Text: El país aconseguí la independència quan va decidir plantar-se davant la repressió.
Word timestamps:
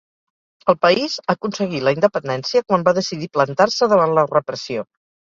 El 0.71 0.75
país 0.85 1.17
aconseguí 1.33 1.81
la 1.87 1.91
independència 1.97 2.61
quan 2.71 2.85
va 2.87 2.93
decidir 2.99 3.27
plantar-se 3.39 3.89
davant 3.93 4.15
la 4.21 4.25
repressió. 4.33 4.87